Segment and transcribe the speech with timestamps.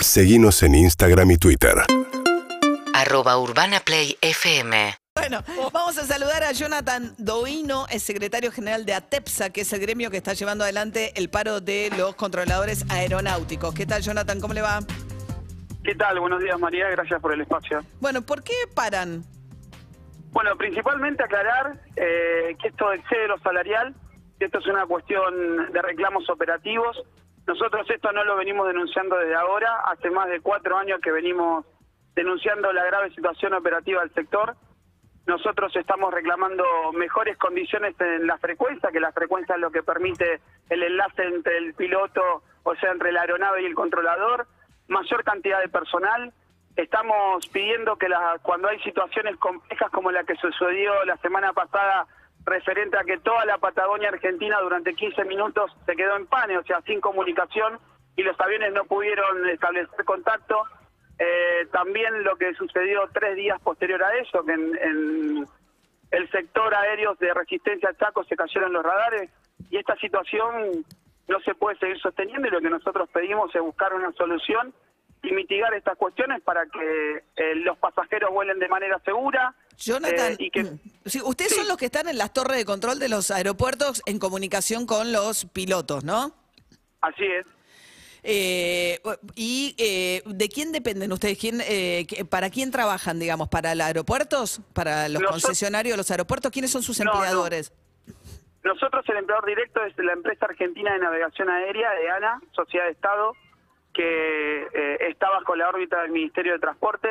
[0.00, 1.74] Seguimos en Instagram y Twitter.
[2.94, 4.72] arroba urbanaplayfm
[5.14, 9.80] Bueno, vamos a saludar a Jonathan Doino, el secretario general de ATEPSA, que es el
[9.80, 13.74] gremio que está llevando adelante el paro de los controladores aeronáuticos.
[13.74, 14.40] ¿Qué tal, Jonathan?
[14.40, 14.80] ¿Cómo le va?
[15.82, 16.20] ¿Qué tal?
[16.20, 16.88] Buenos días, María.
[16.90, 17.84] Gracias por el espacio.
[18.00, 19.24] Bueno, ¿por qué paran?
[20.30, 23.94] Bueno, principalmente aclarar eh, que esto excede lo salarial,
[24.38, 26.96] que esto es una cuestión de reclamos operativos.
[27.48, 31.64] Nosotros esto no lo venimos denunciando desde ahora, hace más de cuatro años que venimos
[32.14, 34.54] denunciando la grave situación operativa del sector.
[35.24, 40.42] Nosotros estamos reclamando mejores condiciones en la frecuencia, que la frecuencia es lo que permite
[40.68, 44.46] el enlace entre el piloto, o sea, entre la aeronave y el controlador,
[44.88, 46.34] mayor cantidad de personal.
[46.76, 52.06] Estamos pidiendo que la- cuando hay situaciones complejas como la que sucedió la semana pasada
[52.48, 56.64] referente a que toda la Patagonia Argentina durante 15 minutos se quedó en pane, o
[56.64, 57.78] sea, sin comunicación,
[58.16, 60.62] y los aviones no pudieron establecer contacto.
[61.18, 65.46] Eh, también lo que sucedió tres días posterior a eso, que en,
[66.10, 69.30] el sector aéreo de resistencia Chaco se cayeron los radares,
[69.70, 70.84] y esta situación
[71.26, 74.72] no se puede seguir sosteniendo, y lo que nosotros pedimos es buscar una solución
[75.22, 80.36] y mitigar estas cuestiones para que eh, los pasajeros vuelen de manera segura, Jonathan, eh,
[80.38, 80.64] y que
[81.06, 81.56] sí, ustedes Sí.
[81.58, 85.12] son los que están en las torres de control de los aeropuertos en comunicación con
[85.12, 86.34] los pilotos, ¿no?
[87.00, 87.46] así es.
[88.24, 89.00] Eh,
[89.36, 91.38] ¿Y eh, de quién dependen ustedes?
[91.38, 93.48] ¿Quién, eh, ¿Para quién trabajan, digamos?
[93.48, 94.60] ¿Para los aeropuertos?
[94.72, 96.50] ¿Para los Nosotros- concesionarios de los aeropuertos?
[96.50, 97.12] ¿Quiénes son sus No, no.
[97.12, 97.72] empleadores?
[98.64, 102.90] Nosotros el empleador directo es la empresa argentina de navegación aérea, de ANA, Sociedad de
[102.90, 103.32] Estado,
[103.94, 107.08] que eh, está bajo la órbita del Ministerio de Transporte.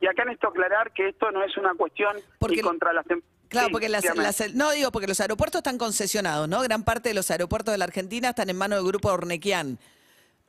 [0.00, 3.04] Y acá necesito aclarar que esto no es una cuestión Porque- ni contra las
[3.48, 4.04] Claro, Sí, porque las,
[4.54, 6.60] no digo porque los aeropuertos están concesionados, ¿no?
[6.62, 9.78] Gran parte de los aeropuertos de la Argentina están en manos del grupo Ornequian.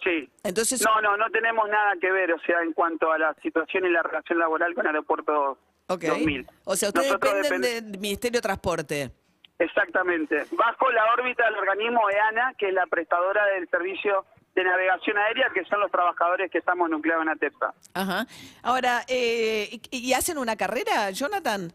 [0.04, 0.30] Sí.
[0.44, 3.86] Entonces, No, no, no tenemos nada que ver, o sea, en cuanto a la situación
[3.86, 6.04] y la relación laboral con Aeropuertos ok.
[6.04, 6.46] 2000.
[6.66, 9.12] O sea, ustedes Nosotros dependen depend- del Ministerio de Transporte.
[9.60, 10.46] Exactamente.
[10.52, 14.26] Bajo la órbita del organismo EANA, que es la prestadora del servicio
[14.60, 17.74] de navegación aérea, que son los trabajadores que estamos nucleados en ATEPSA.
[17.94, 18.26] Ajá.
[18.62, 21.72] Ahora, eh, ¿y, y hacen una carrera, Jonathan?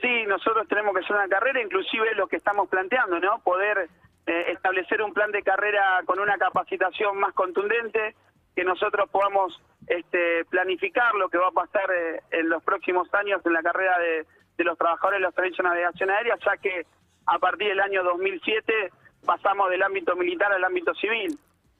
[0.00, 3.40] Sí, nosotros tenemos que hacer una carrera, inclusive lo que estamos planteando, ¿no?
[3.40, 3.88] Poder
[4.26, 8.14] eh, establecer un plan de carrera con una capacitación más contundente,
[8.54, 13.40] que nosotros podamos este, planificar lo que va a pasar eh, en los próximos años
[13.44, 16.86] en la carrera de, de los trabajadores de los servicios de navegación aérea, ya que
[17.26, 18.90] a partir del año 2007
[19.24, 21.38] pasamos del ámbito militar al ámbito civil.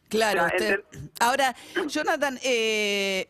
[0.08, 0.44] Claro.
[0.44, 1.56] O sea, usted- Ahora,
[1.88, 3.26] Jonathan, eh,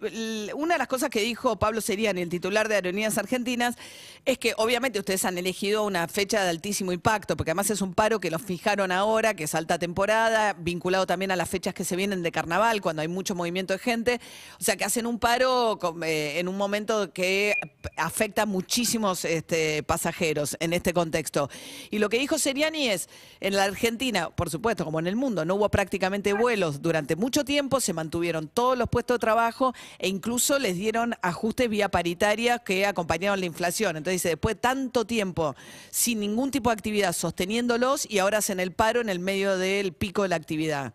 [0.57, 3.77] una de las cosas que dijo Pablo Seriani, el titular de Aerolíneas Argentinas,
[4.25, 7.95] es que obviamente ustedes han elegido una fecha de altísimo impacto, porque además es un
[7.95, 11.85] paro que los fijaron ahora, que es alta temporada, vinculado también a las fechas que
[11.85, 14.21] se vienen de carnaval, cuando hay mucho movimiento de gente.
[14.61, 17.55] O sea, que hacen un paro eh, en un momento que
[17.97, 21.49] afecta a muchísimos este, pasajeros en este contexto.
[21.93, 23.09] Y lo que dijo Seriani es,
[23.39, 27.45] en la Argentina, por supuesto, como en el mundo, no hubo prácticamente vuelos durante mucho
[27.45, 32.59] tiempo, se mantuvieron todos los puestos de trabajo e incluso les dieron ajustes vía paritaria
[32.59, 33.97] que acompañaron la inflación.
[33.97, 35.55] Entonces dice, después de tanto tiempo
[35.91, 39.93] sin ningún tipo de actividad sosteniéndolos y ahora hacen el paro en el medio del
[39.93, 40.95] pico de la actividad.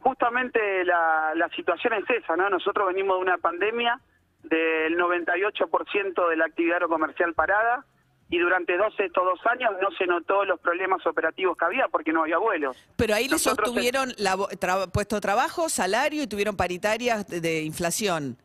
[0.00, 2.48] Justamente la, situación es esa, ¿no?
[2.48, 4.00] Nosotros venimos de una pandemia
[4.42, 7.84] del 98% de la actividad aerocomercial parada
[8.28, 12.12] y durante 12 estos dos años no se notó los problemas operativos que había porque
[12.12, 12.76] no había vuelos.
[12.96, 17.62] Pero ahí les sostuvieron la, tra- puesto de trabajo, salario y tuvieron paritarias de, de
[17.62, 18.36] inflación.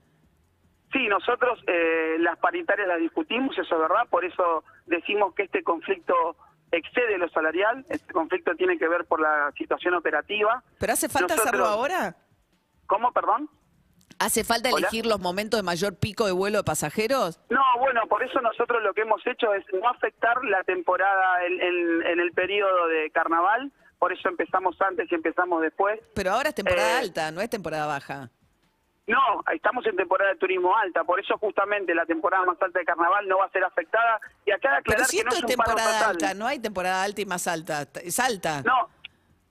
[0.94, 5.64] Sí, nosotros eh, las paritarias las discutimos, eso es verdad, por eso decimos que este
[5.64, 6.14] conflicto
[6.72, 10.62] excede lo salarial, este conflicto tiene que ver por la situación operativa.
[10.80, 12.16] ¿Pero hace falta Nosotros- hacerlo ahora?
[12.88, 13.50] ¿Cómo, perdón?
[14.22, 14.80] ¿Hace falta Hola.
[14.88, 17.40] elegir los momentos de mayor pico de vuelo de pasajeros?
[17.50, 21.62] No, bueno, por eso nosotros lo que hemos hecho es no afectar la temporada en,
[21.62, 26.00] en- en el periodo de carnaval, por eso empezamos antes y empezamos después.
[26.14, 28.30] Pero ahora es temporada Eh, alta, no es temporada baja.
[29.08, 29.18] No,
[29.52, 33.28] estamos en temporada de turismo alta, por eso justamente la temporada más alta de carnaval
[33.28, 34.20] no va a ser afectada.
[34.46, 36.60] Y acá hay que Pero aclarar si que no es es temporada alta, no hay
[36.60, 38.62] temporada alta y más alta, es alta.
[38.62, 38.88] No,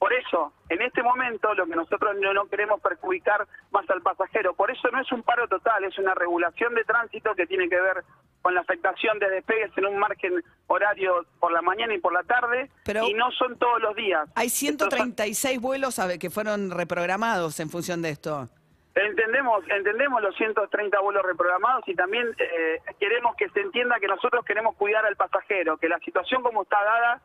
[0.01, 4.55] por eso, en este momento lo que nosotros no, no queremos perjudicar más al pasajero,
[4.55, 7.79] por eso no es un paro total, es una regulación de tránsito que tiene que
[7.79, 8.03] ver
[8.41, 12.23] con la afectación de despegues en un margen horario por la mañana y por la
[12.23, 14.27] tarde, Pero- y no son todos los días.
[14.37, 18.49] Hay Estos son- 136 vuelos a ver, que fueron reprogramados en función de esto.
[18.95, 24.45] Entendemos, entendemos los 130 vuelos reprogramados y también eh, queremos que se entienda que nosotros
[24.45, 27.21] queremos cuidar al pasajero, que la situación como está dada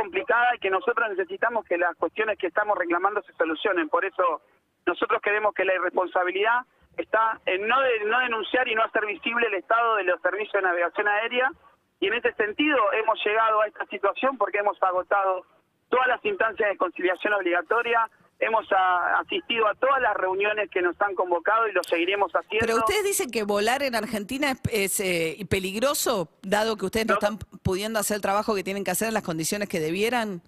[0.00, 3.88] complicada y que nosotros necesitamos que las cuestiones que estamos reclamando se solucionen.
[3.88, 4.42] Por eso
[4.86, 6.60] Nosotros creemos que la irresponsabilidad
[6.96, 10.52] está en no, de- no denunciar y no hacer visible el estado de los servicios
[10.52, 11.50] de navegación aérea
[11.98, 15.44] y en ese sentido hemos llegado a esta situación porque hemos agotado
[15.88, 21.00] todas las instancias de conciliación obligatoria, hemos a- asistido a todas las reuniones que nos
[21.00, 22.66] han convocado y lo seguiremos haciendo.
[22.66, 27.14] Pero ustedes dicen que volar en Argentina es, es, eh, peligroso, dado que ustedes no,
[27.14, 27.18] No.
[27.18, 30.42] están pudiendo hacer el trabajo que tienen que hacer en las condiciones que debieran.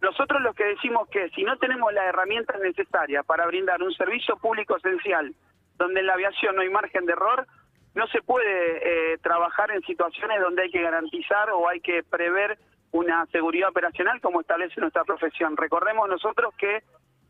[0.00, 4.36] Nosotros lo que decimos que si no tenemos las herramientas necesarias para brindar un servicio
[4.36, 5.32] público esencial,
[5.76, 7.46] donde en la aviación no hay margen de error,
[7.94, 12.58] no se puede eh, trabajar en situaciones donde hay que garantizar o hay que prever
[12.90, 15.56] una seguridad operacional como establece nuestra profesión.
[15.56, 16.82] Recordemos nosotros que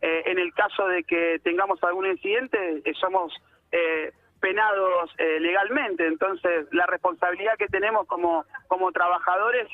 [0.02, 3.32] eh, en el caso de que tengamos algún incidente, eh, somos
[3.70, 6.06] eh, penados eh, legalmente.
[6.06, 9.68] Entonces, la responsabilidad que tenemos como, como trabajadores...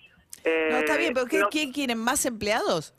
[0.45, 1.99] eh, No, está bien, pero ¿qué, no- qué quieren?
[1.99, 2.95] ¿Más empleados?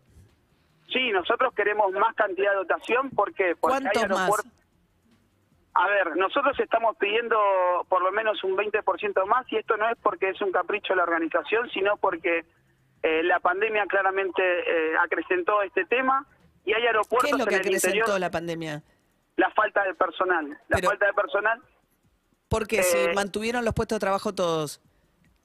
[0.92, 4.20] Sí, nosotros queremos más cantidad de dotación porque, porque hay ¿Cuántos más?
[4.22, 4.52] aeropuertos-
[5.76, 7.38] A ver, nosotros estamos pidiendo
[7.88, 10.98] por lo menos un 20% más y esto no es porque es un capricho de
[10.98, 12.44] la organización, sino porque
[13.04, 16.26] eh, la pandemia claramente eh, acrecentó este tema
[16.66, 18.84] y hay aeropuertos ¿Qué es lo que en el acrecentó interior la pandemia?
[19.38, 20.50] la falta de personal.
[20.68, 21.62] La Pero- falta de personal
[22.50, 24.82] Porque Eh, se mantuvieron los puestos de trabajo todos.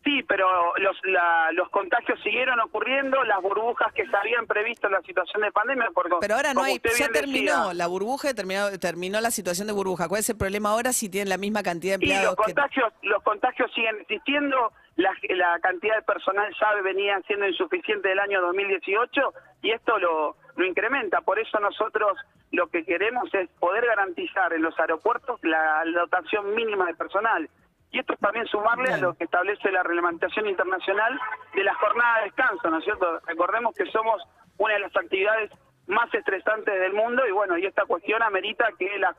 [0.04, 0.46] Sí, pero
[0.78, 5.42] los, la- los contagios siguieron ocurriendo, las burbujas que se habían previsto en la situación
[5.42, 5.88] de pandemia.
[5.94, 9.66] Porque, Pero ahora no hay, ya terminó decía, la burbuja, y terminó, terminó la situación
[9.66, 10.08] de burbuja.
[10.08, 12.36] ¿Cuál es el problema ahora si tienen la misma cantidad de Y los empleados?
[12.36, 18.08] que- contagios, los contagios siguen existiendo, la, la cantidad de personal ya venía siendo insuficiente
[18.08, 21.20] del año 2018 y esto lo, lo incrementa.
[21.20, 22.16] Por eso nosotros
[22.52, 27.48] lo que queremos es poder garantizar en los aeropuertos la, la dotación mínima de personal.
[27.90, 31.18] Y esto es también sumarle a lo que establece la reglamentación internacional
[31.54, 33.20] de la jornada de descanso, ¿no es cierto?
[33.26, 34.20] Recordemos que somos
[34.58, 35.50] una de las actividades
[35.86, 39.14] más estresantes del mundo y bueno, y esta cuestión amerita que la,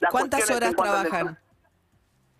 [0.00, 1.38] las ¿Cuántas horas trabajan?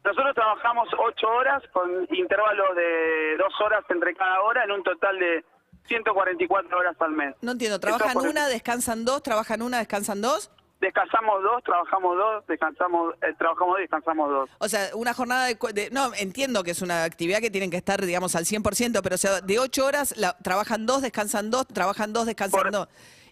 [0.08, 5.19] Nosotros trabajamos ocho horas con intervalos de dos horas entre cada hora en un total
[5.19, 5.44] de
[5.87, 7.34] 144 horas al mes.
[7.43, 10.50] No entiendo, ¿trabajan por- una, descansan dos, trabajan una, descansan dos?
[10.81, 14.50] Descansamos dos, trabajamos dos, descansamos, eh, trabajamos dos descansamos dos.
[14.58, 17.76] O sea, una jornada de, de- No, entiendo que es una actividad que tienen que
[17.78, 21.66] estar, digamos, al 100%, pero o sea, de ocho horas la- trabajan dos, descansan dos,
[21.66, 22.88] trabajan dos, descansan Por- dos.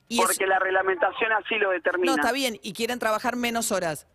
[0.08, 2.12] Y porque es- la reglamentación así lo determina.
[2.12, 4.06] no, está bien, y quieren trabajar menos horas.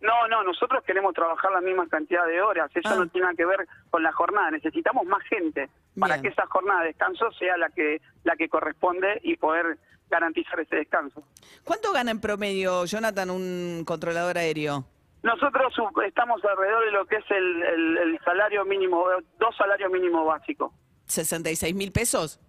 [0.00, 2.70] No, no, nosotros queremos trabajar la misma cantidad de horas.
[2.74, 2.96] Eso Ah.
[2.96, 4.50] no tiene nada que ver con la jornada.
[4.50, 5.68] Necesitamos más gente
[5.98, 6.22] para Bien.
[6.22, 9.76] que esa jornada de descanso sea la que la que corresponde y poder
[10.08, 11.22] garantizar ese descanso.
[11.64, 14.84] ¿Cuánto gana en promedio, Jonathan, un controlador aéreo?
[15.22, 15.74] Nosotros
[16.06, 19.04] estamos alrededor de lo que es el, el- el salario mínimo,
[19.38, 20.72] dos salarios mínimos básicos.
[21.06, 22.40] ¿66 mil pesos?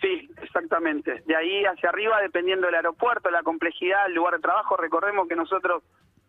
[0.00, 1.22] Sí, exactamente.
[1.26, 5.34] De ahí hacia arriba, dependiendo del aeropuerto, la complejidad, el lugar de trabajo, recordemos que
[5.34, 5.82] nosotros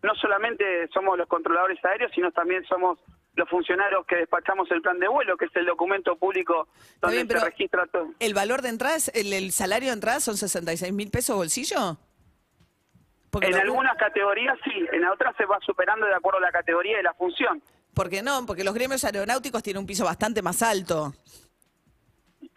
[0.03, 2.99] no solamente somos los controladores aéreos, sino también somos
[3.35, 6.67] los funcionarios que despachamos el plan de vuelo, que es el documento público
[7.01, 8.09] donde bien, se registra todo.
[8.19, 11.97] ¿El valor de entrada, es- el, el salario de entrada son 66 mil pesos bolsillo?
[13.29, 16.99] Porque En algunas categorías sí, en otras se va superando de acuerdo a la categoría
[16.99, 17.61] y la función.
[17.93, 21.13] Porque no, porque los gremios aeronáuticos tienen un piso bastante más alto.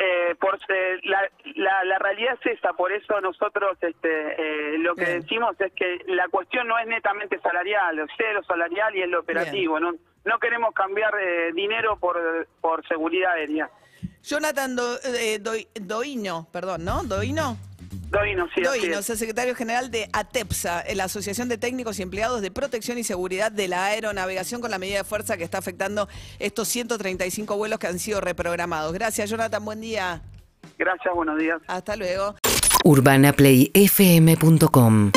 [0.05, 1.21] Eh, por, eh, la,
[1.55, 4.09] la, la realidad es esa, por eso nosotros este,
[4.73, 5.21] eh, lo que Bien.
[5.21, 9.09] decimos es que la cuestión no es netamente salarial, o sea, lo salarial y es
[9.09, 9.79] lo operativo.
[9.79, 9.93] No,
[10.25, 12.17] no queremos cambiar eh, dinero por,
[12.61, 13.71] por seguridad aérea.
[14.25, 17.05] Jonathan Do- eh, Doi- Doino, perdón, ¿no?
[17.05, 17.57] Doino.
[18.13, 22.43] Doino, sí, Doino es el secretario general de ATEPSA, la Asociación de Técnicos y Empleados
[22.43, 26.11] de Protección y Seguridad de la Aeronavegación, con la medida de fuerza que está afectando
[26.39, 28.93] estos 135 vuelos que han sido reprogramados.
[28.93, 29.65] Gracias, Jonathan.
[29.65, 30.21] Buen día.
[30.77, 31.59] Gracias, buenos días.
[31.67, 32.35] Hasta luego.
[32.85, 35.13] UrbanaPlayFM.com